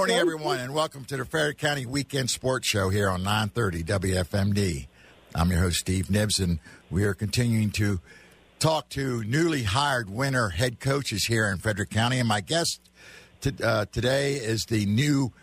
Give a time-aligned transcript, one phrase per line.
[0.00, 4.86] morning, everyone, and welcome to the Frederick County Weekend Sports Show here on 930 WFMD.
[5.34, 6.58] I'm your host, Steve Nibbs, and
[6.90, 8.00] we are continuing to
[8.58, 12.18] talk to newly hired winter head coaches here in Frederick County.
[12.18, 12.80] And my guest
[13.42, 15.34] to, uh, today is the new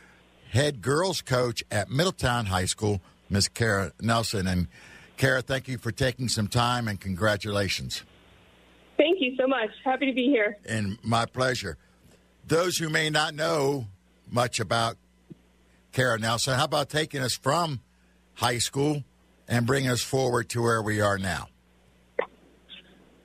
[0.50, 3.00] head girls coach at Middletown High School,
[3.30, 4.48] Miss Kara Nelson.
[4.48, 4.70] And
[5.18, 8.02] Kara, thank you for taking some time and congratulations.
[8.98, 9.70] Thank you so much.
[9.86, 10.58] Happy to be here.
[10.66, 11.78] And my pleasure.
[12.44, 13.86] Those who may not know
[14.32, 14.98] much about
[15.92, 17.82] Kara Nelson, how about taking us from
[18.36, 19.04] high school
[19.48, 21.48] and bringing us forward to where we are now?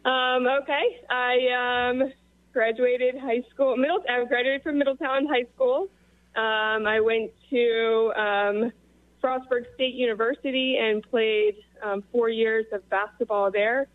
[0.05, 1.01] Um, okay.
[1.11, 2.12] I um,
[2.53, 3.77] graduated high school.
[3.77, 4.03] Middle.
[4.09, 5.89] I graduated from Middletown High School.
[6.35, 8.73] Um, I went to um,
[9.23, 13.87] Frostburg State University and played um, four years of basketball there.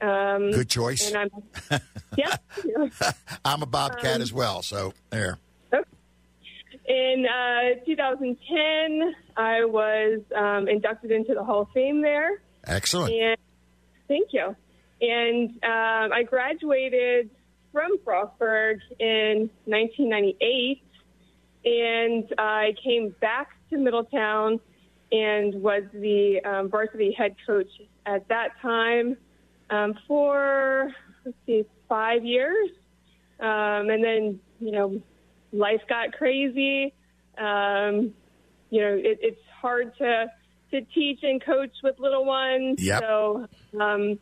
[0.00, 1.12] Um, Good choice.
[1.12, 1.30] And
[1.70, 1.80] I'm,
[2.16, 2.36] yeah.
[3.44, 5.38] I'm a Bobcat as well, so there.
[6.90, 12.42] In uh, 2010, I was um, inducted into the Hall of Fame there.
[12.66, 13.14] Excellent.
[13.14, 13.36] And
[14.08, 14.56] thank you.
[15.00, 17.30] And um, I graduated
[17.70, 20.82] from Frostburg in 1998,
[21.64, 24.58] and I came back to Middletown
[25.12, 27.70] and was the um, varsity head coach
[28.04, 29.16] at that time
[29.70, 30.90] um, for
[31.24, 32.70] let's see, five years,
[33.38, 35.00] um, and then you know
[35.52, 36.94] life got crazy.
[37.38, 38.14] Um,
[38.70, 40.26] you know, it, it's hard to
[40.70, 42.82] to teach and coach with little ones.
[42.82, 43.02] Yep.
[43.02, 43.48] So,
[43.80, 44.18] um,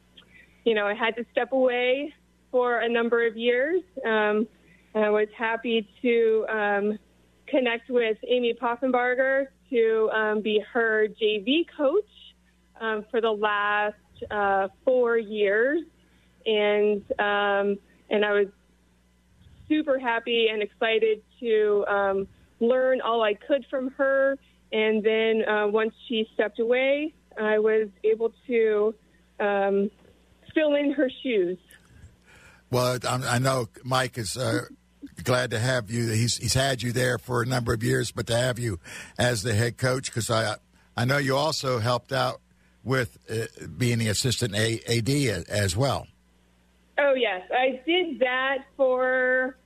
[0.65, 2.15] you know, I had to step away
[2.51, 3.83] for a number of years.
[4.05, 4.49] Um,
[4.95, 6.99] and I was happy to um,
[7.47, 12.09] connect with Amy Poffenbarger to um, be her JV coach
[12.81, 13.95] um, for the last
[14.31, 15.83] uh, four years,
[16.47, 17.79] and um,
[18.11, 18.47] and I was
[19.69, 22.29] super happy and excited to um,
[22.61, 24.37] learn all I could from her.
[24.73, 28.95] And then uh, once she stepped away, I was able to
[29.41, 29.91] um,
[30.55, 31.59] fill in her shoes.
[32.71, 34.67] Well, I know Mike is uh,
[35.23, 36.09] glad to have you.
[36.09, 38.79] He's he's had you there for a number of years, but to have you
[39.19, 40.57] as the head coach, because I
[40.95, 42.41] I know you also helped out
[42.85, 43.47] with uh,
[43.77, 45.09] being the assistant AD
[45.49, 46.07] as well.
[46.99, 49.57] Oh yes, I did that for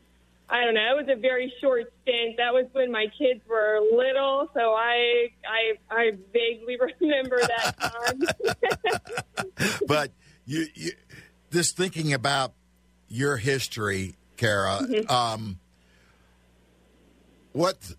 [0.48, 0.98] I don't know.
[0.98, 2.36] It was a very short stint.
[2.36, 9.78] That was when my kids were little, so I I I vaguely remember that time.
[9.86, 10.12] but
[10.44, 10.90] you, you
[11.50, 12.52] just thinking about
[13.08, 14.80] your history, Kara.
[15.08, 15.58] Um,
[17.52, 17.94] what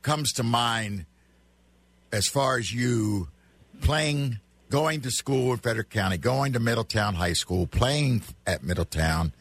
[0.00, 1.06] comes to mind
[2.10, 3.28] as far as you
[3.80, 4.38] playing,
[4.72, 9.34] going to school in Frederick County, going to Middletown High School, playing at Middletown,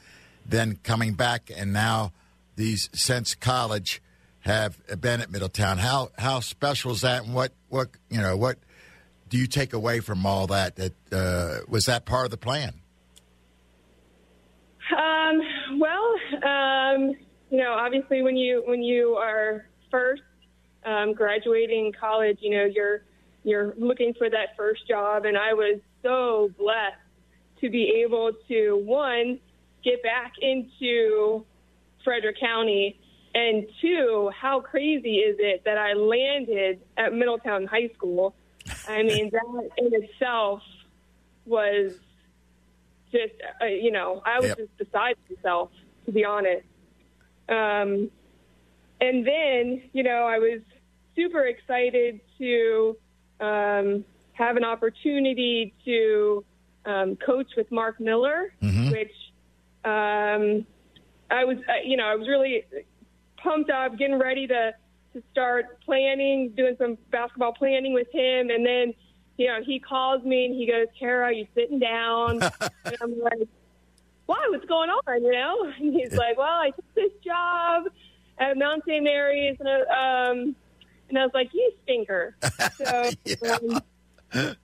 [0.45, 2.11] then coming back, and now
[2.57, 4.01] these since college
[4.41, 5.77] have been at Middletown.
[5.77, 8.57] How how special is that, and what what you know what
[9.29, 10.75] do you take away from all that?
[10.75, 12.73] That uh, was that part of the plan?
[14.91, 17.15] Um, well, um,
[17.49, 20.23] you know, obviously when you when you are first
[20.83, 23.03] um, graduating college, you know, you're
[23.43, 26.95] you're looking for that first job, and I was so blessed
[27.61, 29.39] to be able to one
[29.83, 31.45] get back into
[32.03, 32.99] Frederick County,
[33.33, 38.35] and two, how crazy is it that I landed at Middletown High School?
[38.85, 40.61] I mean, that in itself
[41.45, 41.93] was
[43.11, 44.57] just, uh, you know, I was Yep.
[44.57, 45.71] just beside myself,
[46.05, 46.65] to be honest.
[47.49, 48.09] Um,
[48.99, 50.61] and then, you know, I was
[51.15, 52.97] super excited to
[53.41, 56.45] um, have an opportunity to
[56.85, 58.53] um, coach with Mark Miller,
[58.91, 59.13] which
[59.83, 60.65] um,
[61.29, 62.63] I was, uh, you know, I was really
[63.37, 64.73] pumped up, getting ready to
[65.13, 68.93] to start planning, doing some basketball planning with him, and then,
[69.37, 72.41] you know, he calls me and he goes, "Kara, are you sitting down?"
[72.85, 73.47] and I'm like,
[74.25, 74.47] "Why?
[74.49, 75.73] What's going on?" You know?
[75.79, 77.85] And he's like, "Well, I took this job
[78.37, 79.03] at Mount St.
[79.03, 80.55] Mary's, and um,
[81.11, 82.35] and I was like, you stinker."
[82.77, 83.11] So.
[84.33, 84.55] Um,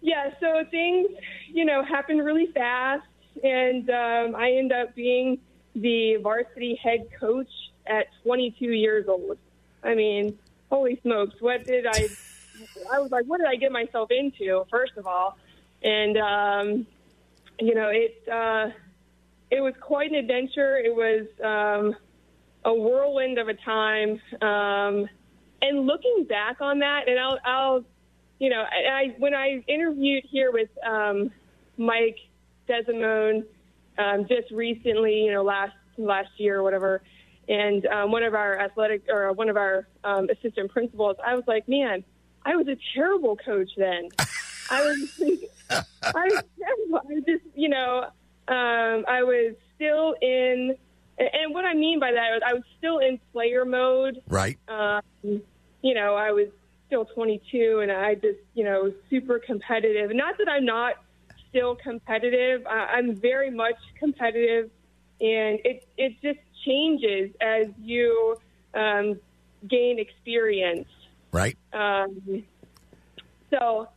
[0.00, 1.08] yeah, so things,
[1.50, 3.06] you know, happened really fast,
[3.42, 5.38] and um, I end up being
[5.74, 7.48] the varsity head coach
[7.86, 9.38] at 22 years old.
[9.82, 10.38] I mean,
[10.70, 12.08] holy smokes, what did I?
[12.92, 14.64] I was like, what did I get myself into?
[14.70, 15.36] First of all,
[15.82, 16.86] and um,
[17.58, 18.70] you know, it uh,
[19.50, 20.76] it was quite an adventure.
[20.76, 21.96] It was um,
[22.64, 24.20] a whirlwind of a time.
[24.40, 25.08] Um,
[25.62, 27.84] and looking back on that, and I'll, I'll
[28.38, 31.30] you know, I, I when I interviewed here with um,
[31.76, 32.18] Mike
[32.68, 33.44] Desimone
[33.98, 37.02] um, just recently, you know, last last year or whatever,
[37.48, 41.44] and um, one of our athletic or one of our um, assistant principals, I was
[41.46, 42.04] like, man,
[42.44, 44.08] I was a terrible coach then.
[44.70, 45.22] I was,
[46.02, 47.00] I was terrible.
[47.08, 48.04] I just, you know,
[48.48, 50.76] um, I was still in,
[51.18, 54.22] and what I mean by that was I was still in player mode.
[54.28, 54.58] Right.
[54.68, 56.48] Um, you know, I was
[56.86, 60.14] still 22, and I just, you know, super competitive.
[60.14, 60.94] Not that I'm not
[61.48, 62.66] still competitive.
[62.66, 64.70] I, I'm very much competitive,
[65.20, 68.36] and it it just changes as you
[68.74, 69.20] um,
[69.68, 70.88] gain experience.
[71.32, 71.56] Right.
[71.72, 72.44] Um,
[73.50, 73.88] so,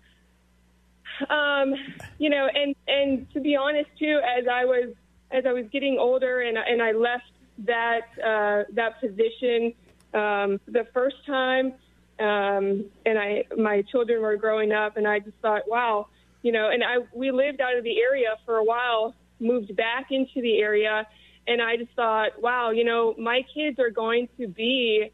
[1.29, 1.73] um,
[2.19, 4.93] you know, and and to be honest too, as I was
[5.31, 9.73] as I was getting older and and I left that uh, that position
[10.13, 11.73] um, the first time,
[12.19, 16.07] um, and I my children were growing up, and I just thought, wow,
[16.43, 20.07] you know, and I we lived out of the area for a while, moved back
[20.11, 21.05] into the area,
[21.47, 25.11] and I just thought, wow, you know, my kids are going to be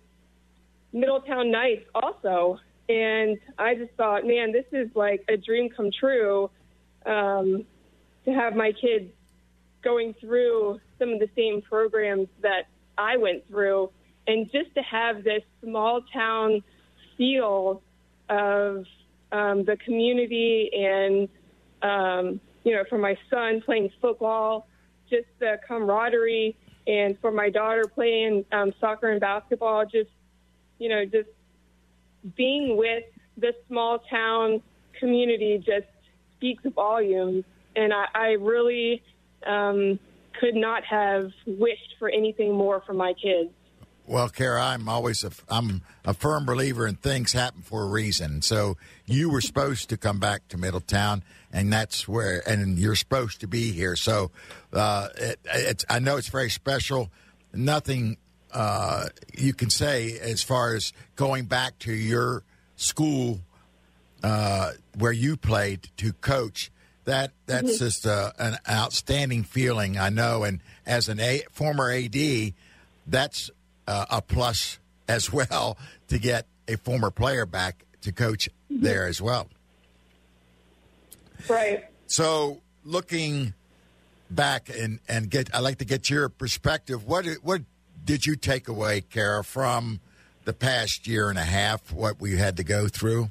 [0.92, 2.60] Middletown Knights also.
[2.90, 6.50] And I just thought, man, this is like a dream come true
[7.06, 7.66] um,
[8.26, 9.10] to have my kids
[9.84, 13.90] going through some of the same programs that I went through.
[14.28, 16.64] And just to have this small town
[17.18, 17.82] feel
[18.30, 18.86] of
[19.32, 21.28] um, the community and,
[21.82, 24.68] um, you know, for my son playing football,
[25.10, 26.56] just the camaraderie,
[26.88, 30.10] and for my daughter playing um, soccer and basketball, just,
[30.80, 31.30] you know, just
[32.36, 33.04] being with
[33.38, 34.62] this small town
[35.00, 35.88] community just
[36.38, 37.44] speaks volumes.
[37.76, 39.02] And I, I really
[39.48, 40.00] um,
[40.40, 43.50] could not have wished for anything more for my kids.
[44.06, 48.42] Well, Kara, I'm always a, I'm a firm believer in things happen for a reason.
[48.42, 48.76] So
[49.06, 51.24] you were supposed to come back to Middletown,
[51.54, 53.96] and that's where, and you're supposed to be here.
[53.96, 54.32] So
[54.74, 57.12] uh, it, it's, I know it's very special.
[57.54, 58.18] Nothing
[58.52, 59.06] uh,
[59.38, 62.44] you can say as far as going back to your
[62.76, 63.40] school
[64.22, 66.72] uh, where you played to coach.
[67.06, 67.86] That that's mm-hmm.
[67.86, 69.98] just uh, an outstanding feeling.
[69.98, 72.54] I know, and as an a, former AD,
[73.08, 73.52] that's
[73.88, 75.78] uh, a plus as well
[76.08, 78.84] to get a former player back to coach mm-hmm.
[78.84, 79.50] there as well.
[81.50, 81.86] Right.
[82.08, 83.54] So looking
[84.30, 87.06] back and and get, I like to get your perspective.
[87.06, 87.62] What what
[88.04, 90.00] did you take away, Kara, from
[90.46, 91.92] the past year and a half?
[91.92, 93.30] What we had to go through?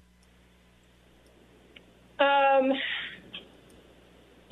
[2.19, 2.73] Um,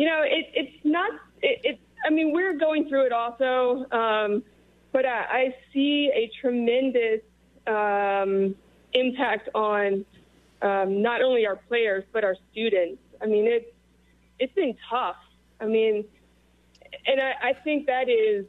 [0.01, 1.11] you know, it, it's not.
[1.43, 3.85] It, it, I mean, we're going through it also.
[3.93, 4.43] Um,
[4.93, 7.21] but I, I see a tremendous
[7.67, 8.55] um,
[8.95, 10.07] impact on
[10.63, 13.03] um, not only our players but our students.
[13.21, 13.67] I mean, it's
[14.39, 15.17] it's been tough.
[15.61, 16.07] I mean,
[17.07, 18.47] and I, I think that is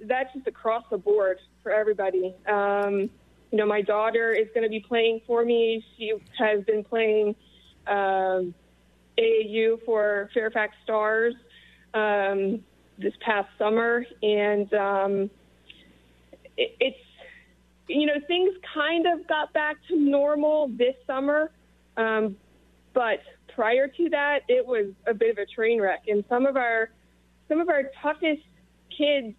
[0.00, 2.34] that's just across the board for everybody.
[2.50, 3.10] Um,
[3.50, 5.84] you know, my daughter is going to be playing for me.
[5.98, 7.36] She has been playing
[7.86, 8.54] um,
[9.18, 11.34] AAU for Fairfax Stars
[11.94, 12.62] um,
[12.98, 15.30] this past summer, and um,
[16.56, 16.98] it, it's
[17.88, 21.50] you know things kind of got back to normal this summer,
[21.96, 22.36] um,
[22.94, 23.20] but
[23.54, 26.04] prior to that, it was a bit of a train wreck.
[26.06, 26.90] And some of our
[27.48, 28.42] some of our toughest
[28.96, 29.34] kids,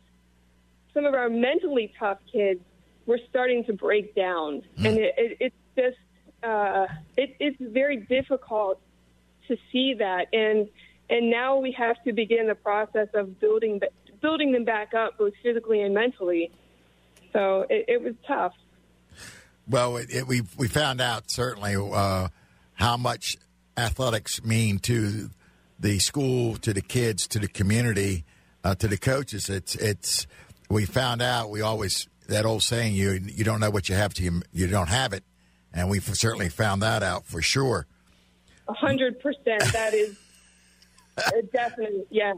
[0.93, 2.59] some of our mentally tough kids,
[3.05, 4.85] were starting to break down, mm.
[4.85, 5.97] and it, it, it's just
[6.43, 6.87] uh,
[7.17, 8.81] it, it's very difficult
[9.49, 10.69] to see that and
[11.09, 13.81] and now we have to begin the process of building
[14.21, 16.49] building them back up both physically and mentally
[17.33, 18.53] so it, it was tough.
[19.67, 22.29] Well, it, it, we we found out certainly uh,
[22.73, 23.37] how much
[23.77, 25.29] athletics mean to
[25.79, 28.25] the school, to the kids, to the community,
[28.63, 29.49] uh, to the coaches.
[29.49, 30.27] It's it's
[30.69, 31.49] we found out.
[31.49, 34.67] We always that old saying you you don't know what you have to you, you
[34.67, 35.23] don't have it,
[35.73, 37.85] and we've certainly found that out for sure.
[38.69, 39.63] A hundred percent.
[39.73, 40.15] That is
[41.51, 42.37] definitely yes.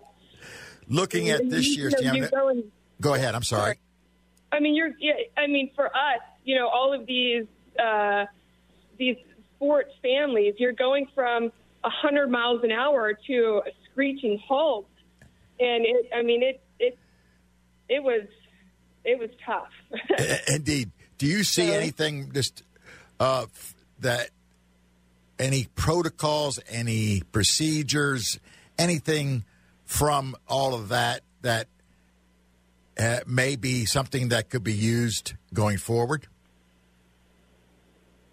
[0.87, 2.27] Looking at this year's team,
[2.99, 3.35] go ahead.
[3.35, 3.79] I'm sorry.
[4.51, 4.91] I mean, you're.
[4.99, 7.45] Yeah, I mean, for us, you know, all of these
[7.77, 8.25] uh,
[8.97, 9.17] these
[9.55, 11.51] sports families, you're going from
[11.83, 14.87] a hundred miles an hour to a screeching halt,
[15.59, 16.09] and it.
[16.15, 16.61] I mean, it.
[16.79, 16.97] It.
[17.89, 18.23] It was.
[19.03, 19.69] It was tough.
[20.47, 20.91] Indeed.
[21.17, 22.63] Do you see anything just
[23.19, 23.45] uh,
[23.99, 24.29] that
[25.41, 28.39] any protocols, any procedures,
[28.77, 29.43] anything
[29.85, 31.67] from all of that that
[32.97, 36.27] uh, may be something that could be used going forward?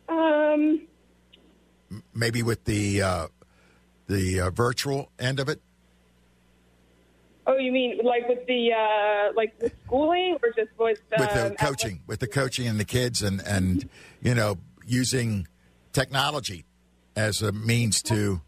[0.08, 0.82] Um,
[2.14, 3.26] maybe with the uh,
[4.06, 5.62] the uh, virtual end of it.
[7.46, 11.30] Oh, you mean like with the uh, like with schooling or just with um, with
[11.32, 13.88] the coaching, with the coaching and the kids, and and
[14.20, 15.48] you know using
[15.94, 16.66] technology
[17.18, 18.40] as a means to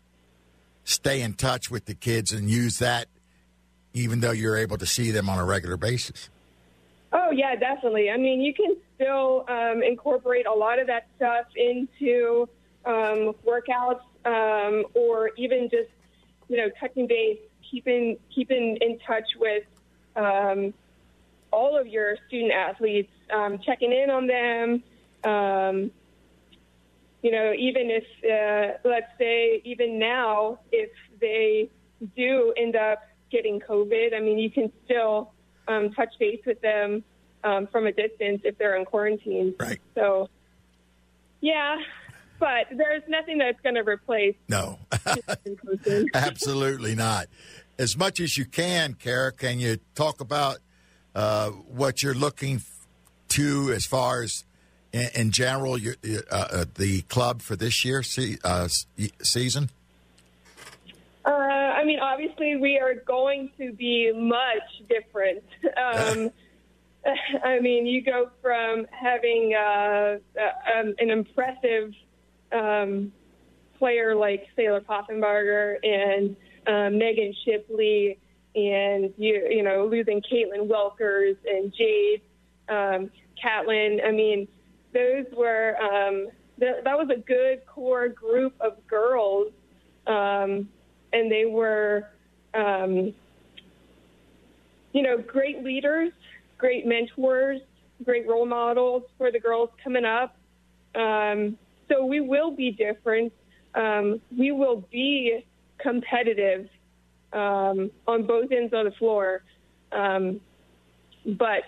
[0.84, 3.08] stay in touch with the kids and use that,
[3.92, 6.30] even though you're able to see them on a regular basis.
[7.12, 8.10] Oh yeah, definitely.
[8.10, 12.48] I mean, you can still um, incorporate a lot of that stuff into
[12.84, 15.90] um, workouts um, or even just
[16.48, 19.64] you know touching base keeping keeping in touch with
[20.14, 20.72] um,
[21.52, 24.82] all of your student athletes, um, checking in on them.
[27.22, 31.70] You know, even if uh, let's say even now, if they
[32.16, 35.32] do end up getting COVID, I mean, you can still
[35.68, 37.04] um, touch base with them
[37.44, 39.54] um, from a distance if they're in quarantine.
[39.60, 39.78] Right.
[39.94, 40.28] So,
[41.42, 41.76] yeah,
[42.38, 44.36] but there's nothing that's going to replace.
[44.48, 44.78] No,
[46.14, 47.26] absolutely not
[47.80, 50.58] as much as you can, Kara, can you talk about
[51.14, 52.60] uh, what you're looking
[53.28, 54.44] to as far as,
[54.92, 55.94] in, general, your,
[56.30, 58.02] uh, uh, the club for this year
[58.44, 58.68] uh,
[59.22, 59.70] season?
[61.24, 65.44] Uh, I mean, obviously, we are going to be much different.
[65.76, 66.30] Um,
[67.44, 70.18] I mean, you go from having uh,
[70.76, 71.94] um, an impressive
[72.52, 73.12] um,
[73.78, 78.18] player like Sailor Poffenbarger and um, Megan Shipley
[78.54, 82.22] and you you know losing Caitlin Welkers and Jade
[82.68, 84.00] um, Catlin.
[84.06, 84.48] I mean,
[84.92, 86.28] those were um,
[86.58, 89.52] th- that was a good core group of girls,
[90.06, 90.68] um,
[91.12, 92.08] and they were
[92.54, 93.14] um,
[94.92, 96.12] you know great leaders,
[96.58, 97.60] great mentors,
[98.04, 100.36] great role models for the girls coming up.
[100.94, 101.56] Um,
[101.88, 103.32] so we will be different.
[103.74, 105.44] Um, we will be
[105.78, 106.68] competitive
[107.32, 109.42] um, on both ends of the floor.
[111.26, 111.62] But,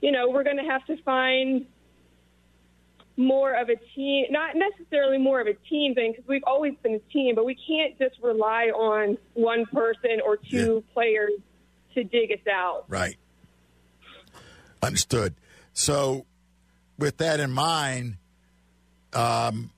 [0.00, 1.66] you know, we're going to have to find
[3.16, 6.94] more of a team, not necessarily more of a team thing, because we've always been
[6.94, 10.92] a team, but we can't just rely on one person or two yeah.
[10.92, 11.32] players
[11.94, 12.84] to dig us out.
[12.88, 13.16] Right.
[14.82, 15.34] Understood.
[15.72, 16.26] So,
[16.98, 18.16] with that in mind,
[19.12, 19.70] um,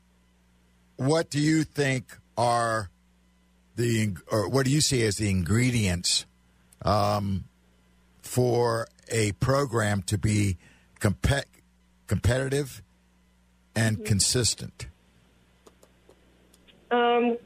[0.96, 2.90] what do you think are
[3.76, 6.26] the or what do you see as the ingredients
[6.82, 7.44] um,
[8.20, 10.56] for a program to be
[11.00, 11.44] compet-
[12.06, 12.82] competitive
[13.76, 14.06] and mm-hmm.
[14.06, 14.86] consistent?
[16.90, 17.36] Um,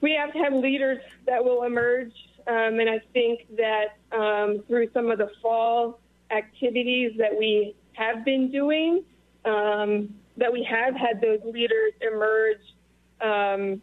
[0.00, 2.12] we have to have leaders that will emerge,
[2.46, 6.00] um, and I think that um, through some of the fall
[6.30, 9.04] activities that we have been doing,
[9.44, 12.58] um, that we have had those leaders emerge
[13.22, 13.80] um,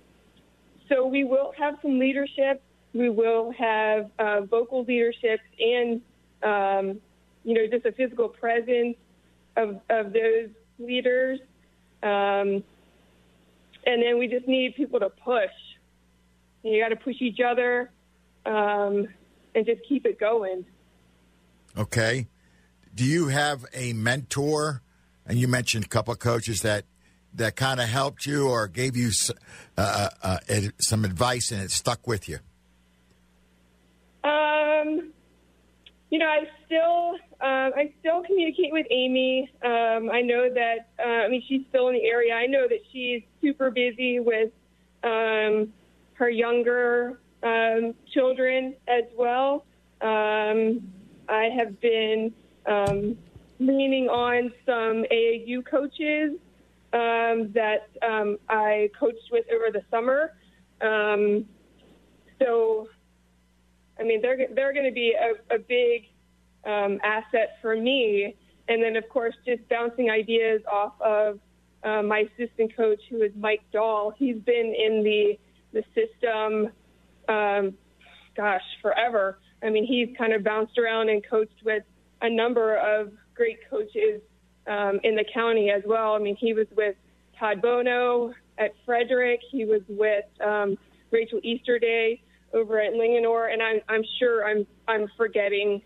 [0.89, 2.61] so we will have some leadership.
[2.93, 6.01] We will have uh, vocal leadership and,
[6.43, 6.99] um,
[7.43, 8.97] you know, just a physical presence
[9.55, 11.39] of, of those leaders.
[12.01, 12.63] Um,
[13.85, 15.51] and then we just need people to push.
[16.63, 17.91] You got to push each other
[18.45, 19.07] um,
[19.55, 20.65] and just keep it going.
[21.77, 22.27] Okay.
[22.93, 24.81] Do you have a mentor?
[25.25, 26.85] And you mentioned a couple of coaches that
[27.35, 29.11] that kind of helped you or gave you
[29.77, 32.39] uh, uh, uh some advice and it stuck with you?
[34.23, 34.58] Um,
[36.09, 39.51] you know, I still um, I still communicate with Amy.
[39.63, 42.33] Um, I know that uh, I mean she's still in the area.
[42.33, 44.51] I know that she's super busy with
[45.03, 45.71] um,
[46.13, 49.65] her younger um, children as well.
[50.01, 50.81] Um,
[51.27, 52.33] I have been
[52.65, 53.17] um,
[53.59, 56.39] leaning on some AAU coaches
[56.93, 60.33] um, that um, I coached with over the summer.
[60.81, 61.45] Um,
[62.39, 62.87] so,
[63.99, 66.05] I mean, they're they're going to be a, a big
[66.65, 68.35] um, asset for me.
[68.67, 71.39] And then, of course, just bouncing ideas off of
[71.83, 74.13] uh, my assistant coach, who is Mike Dahl.
[74.17, 75.39] He's been in the
[75.71, 76.69] the system,
[77.27, 77.75] um,
[78.35, 79.39] gosh, forever.
[79.61, 81.83] I mean, he's kind of bounced around and coached with
[82.21, 84.21] a number of great coaches
[84.67, 86.13] um, in the county as well.
[86.13, 86.95] I mean, he was with
[87.39, 89.41] Todd Bono at Frederick.
[89.51, 90.77] He was with um,
[91.11, 92.21] Rachel Easterday
[92.53, 95.81] over at Linganore, and I'm, I'm sure I'm I'm forgetting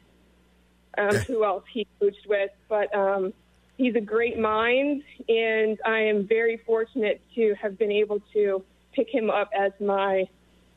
[0.98, 3.34] um, who else he coached with, but um,
[3.78, 9.08] he's a great mind, and I am very fortunate to have been able to pick
[9.10, 10.26] him up as my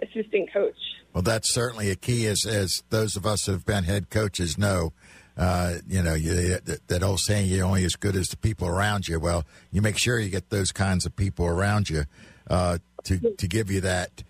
[0.02, 0.76] assistant coach.
[1.12, 4.58] Well, that's certainly a key, as as those of us who have been head coaches
[4.58, 4.92] know
[5.36, 8.66] uh, you know, you, that, that, old saying, you're only as good as the people
[8.66, 9.20] around you.
[9.20, 12.04] Well, you make sure you get those kinds of people around you
[12.48, 14.22] uh, to to give you that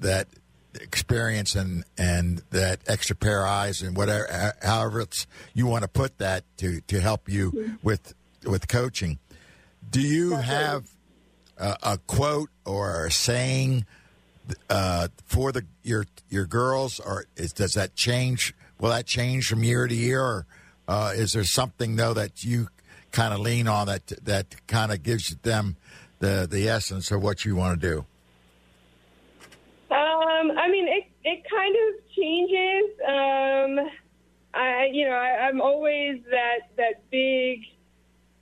[0.00, 0.28] that
[0.80, 5.88] experience and and that extra pair of eyes and whatever however it's you want to
[5.88, 7.74] put that to to help you Mm-hmm.
[7.82, 8.14] with
[8.44, 9.18] with coaching.
[9.90, 10.90] Do you have
[11.56, 13.86] a, a quote or a saying
[14.68, 19.62] uh, for the your your girls or is, does that change will that change from
[19.64, 20.46] year to year or
[20.88, 22.68] uh, is there something though that you
[23.12, 25.76] kind of lean on that that kind of gives them
[26.18, 28.04] the the essence of what you want to do
[29.90, 32.90] Um, I mean, it it kind of changes.
[33.06, 33.90] Um,
[34.54, 37.60] I you know I, I'm always that that big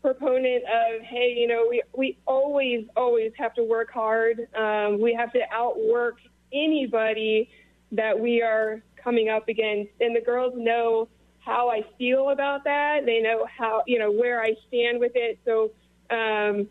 [0.00, 4.48] proponent of hey you know we we always always have to work hard.
[4.54, 6.18] Um, we have to outwork
[6.52, 7.48] anybody
[7.92, 11.08] that we are coming up against, and the girls know
[11.40, 13.04] how I feel about that.
[13.04, 15.38] They know how you know where I stand with it.
[15.44, 15.72] So
[16.10, 16.68] um,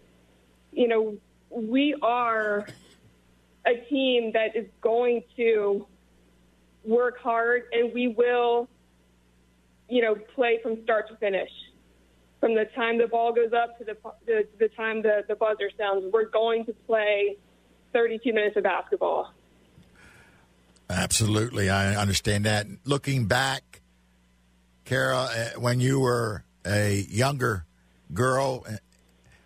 [0.72, 1.18] you know
[1.50, 2.68] we are
[3.66, 5.86] a team that is going to
[6.84, 8.68] work hard and we will,
[9.90, 11.50] you know, play from start to finish.
[12.40, 15.70] From the time the ball goes up to the, the, the time the, the buzzer
[15.78, 17.38] sounds, we're going to play
[17.94, 19.32] 32 minutes of basketball.
[20.90, 22.68] Absolutely, I understand that.
[22.84, 23.82] Looking back,
[24.86, 27.66] Kara, uh, when you were a younger
[28.14, 28.74] girl, uh,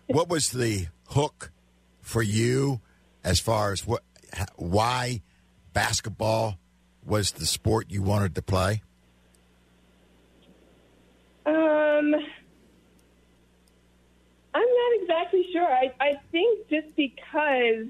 [0.06, 1.52] what was the hook
[2.00, 2.80] for you
[3.22, 4.02] as far as what,
[4.56, 5.22] why
[5.72, 6.58] basketball
[7.06, 8.82] was the sport you wanted to play?
[11.46, 12.14] Um,
[14.54, 15.66] I'm not exactly sure.
[15.66, 17.86] I, I think just because,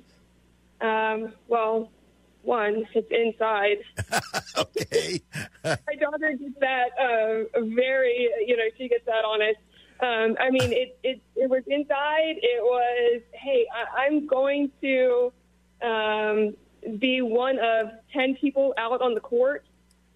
[0.81, 1.91] um, well,
[2.43, 3.79] one, it's inside.
[4.59, 5.21] okay.
[5.65, 9.57] my daughter gets that uh, very, you know, she gets that on us.
[9.99, 12.37] Um, I mean, it, it it was inside.
[12.37, 15.33] It was, hey, I, I'm going to
[15.83, 16.55] um,
[16.99, 19.65] be one of ten people out on the court,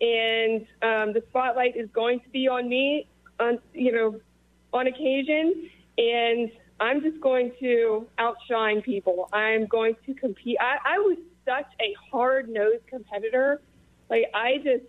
[0.00, 3.06] and um, the spotlight is going to be on me,
[3.38, 4.20] on you know,
[4.72, 6.50] on occasion, and
[6.80, 9.28] I'm just going to outshine people.
[9.32, 10.56] I'm going to compete.
[10.60, 13.60] I, I was such a hard nosed competitor.
[14.08, 14.84] Like I just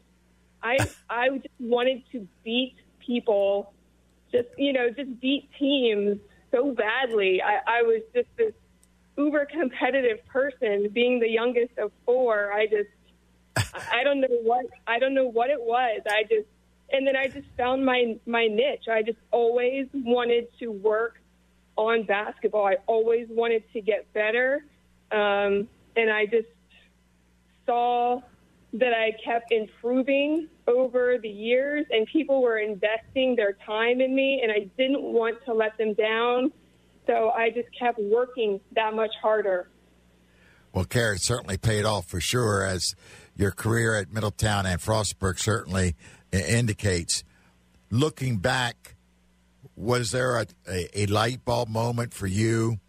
[0.63, 0.77] I
[1.10, 3.73] I just wanted to beat people,
[4.32, 6.19] just you know, just beat teams
[6.51, 7.41] so badly.
[7.41, 8.53] I, I was just this
[9.17, 10.89] uber competitive person.
[10.93, 12.89] Being the youngest of four, I just
[13.91, 16.02] I don't know what I don't know what it was.
[16.10, 16.47] I just
[16.91, 18.88] and then I just found my my niche.
[18.91, 21.19] I just always wanted to work
[21.78, 22.65] on basketball.
[22.65, 24.65] I always wanted to get better,
[25.12, 26.47] um, and I just
[27.65, 28.21] saw
[28.74, 34.41] that I kept improving over the years, and people were investing their time in me,
[34.41, 36.52] and I didn't want to let them down.
[37.07, 39.69] So I just kept working that much harder.
[40.73, 42.95] Well, Kara, it certainly paid off for sure, as
[43.35, 45.95] your career at Middletown and Frostburg certainly
[46.31, 47.23] indicates.
[47.89, 48.95] Looking back,
[49.75, 52.79] was there a, a, a light bulb moment for you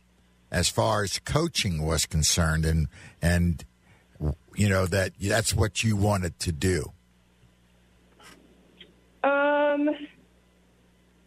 [0.51, 2.87] as far as coaching was concerned, and
[3.21, 3.65] and
[4.55, 6.93] you know that that's what you wanted to do?
[9.25, 9.89] Um,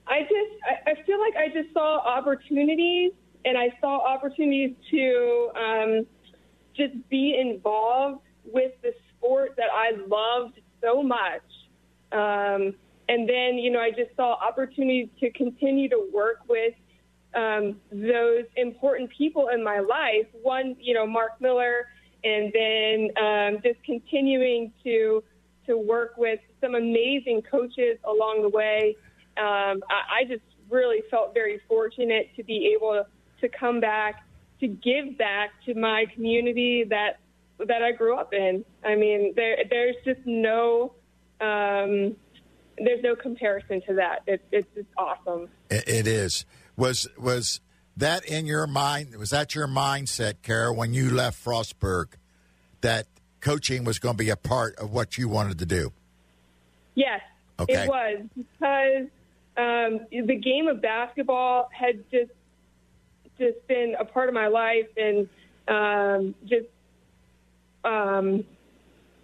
[0.08, 3.12] I just, I, feel like I just saw opportunities,
[3.44, 6.06] and I saw opportunities to um,
[6.76, 11.41] just be involved with the sport that I loved so much.
[12.12, 12.76] Um,
[13.08, 16.74] and then, you know, I just saw opportunities to continue to work with
[17.36, 20.28] um, those important people in my life.
[20.41, 21.88] One, you know, Mark Miller,
[22.24, 25.24] and then um, just continuing to
[25.68, 28.96] to work with some amazing coaches along the way.
[29.38, 33.04] Um, I, I just really felt very fortunate to be able
[33.41, 34.24] to come back
[34.60, 37.19] to give back to my community that
[37.60, 38.63] that I grew up in.
[38.84, 40.93] I mean, there there's just no
[41.41, 42.15] um,
[42.78, 44.19] there's no comparison to that.
[44.28, 45.50] It, it's just awesome.
[45.69, 46.45] It, it is.
[46.78, 47.62] Was was
[47.98, 49.15] that in your mind?
[49.15, 52.13] Was that your mindset, Kara, when you left Frostburg,
[52.82, 53.08] that
[53.41, 55.93] coaching was going to be a part of what you wanted to do?
[56.95, 57.21] Yes,
[57.60, 57.84] Okay.
[57.84, 59.08] it was because
[59.58, 62.32] um, the game of basketball had just
[63.38, 65.28] just been a part of my life, and
[65.68, 66.68] um, just
[67.84, 68.44] um,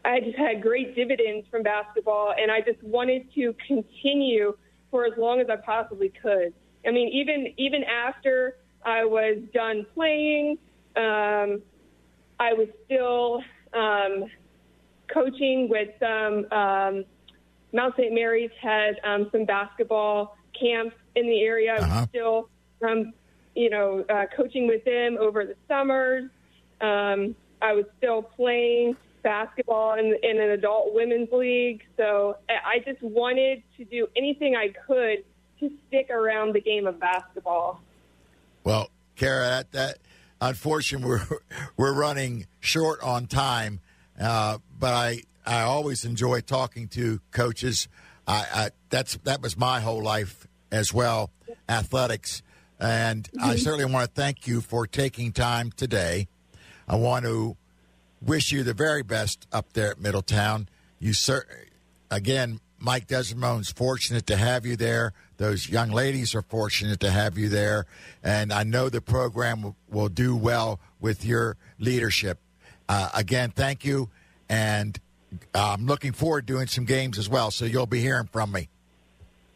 [0.03, 4.57] I just had great dividends from basketball, and I just wanted to continue
[4.89, 6.53] for as long as I possibly could.
[6.85, 10.57] I mean, even even after I was done playing,
[10.95, 11.61] um,
[12.39, 14.25] I was still um,
[15.13, 16.51] coaching with some.
[16.51, 17.05] Um,
[17.73, 18.13] Mount St.
[18.13, 21.71] Mary's had um, some basketball camps in the area.
[21.73, 22.05] I was Uh-huh.
[22.09, 22.49] still,
[22.87, 23.13] um,
[23.55, 26.29] you know, uh, coaching with them over the summers.
[26.81, 31.83] Um, I was still playing basketball in, in an adult women's league.
[31.97, 35.23] So I just wanted to do anything I could
[35.59, 37.79] to stick around the game of basketball.
[38.63, 39.97] Well, Kara, that, that
[40.41, 41.37] unfortunately we're
[41.77, 43.79] we're running short on time,
[44.19, 47.87] uh, but I I always enjoy talking to coaches.
[48.27, 51.31] I, I, that's that was my whole life as well,
[51.67, 52.41] athletics,
[52.79, 53.49] and mm-hmm.
[53.49, 56.27] I certainly want to thank you for taking time today.
[56.87, 57.57] I want to
[58.21, 60.69] wish you the very best up there at Middletown.
[60.99, 61.45] You sir,
[62.09, 65.13] again, Mike Desimone's fortunate to have you there.
[65.37, 67.85] Those young ladies are fortunate to have you there,
[68.23, 72.39] and I know the program will, will do well with your leadership.
[72.87, 74.09] Uh, again, thank you,
[74.49, 74.99] and
[75.53, 77.51] I'm looking forward to doing some games as well.
[77.51, 78.69] So you'll be hearing from me.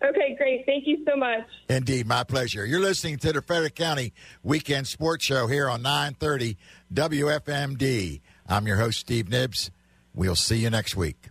[0.03, 0.65] Okay, great.
[0.65, 1.45] Thank you so much.
[1.69, 2.65] Indeed, my pleasure.
[2.65, 6.57] You're listening to the Frederick County Weekend Sports Show here on 930
[6.93, 8.21] WFMD.
[8.47, 9.71] I'm your host, Steve Nibbs.
[10.13, 11.29] We'll see you next week.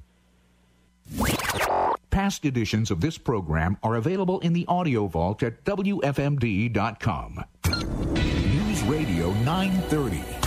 [2.10, 7.44] Past editions of this program are available in the audio vault at WFMD.com.
[7.66, 10.43] News Radio 930.